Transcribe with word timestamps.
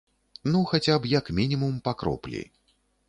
Ну, 0.51 0.63
хаця 0.71 0.97
б, 0.99 1.05
як 1.11 1.31
мінімум, 1.41 1.79
па 1.89 1.93
кроплі. 2.01 2.43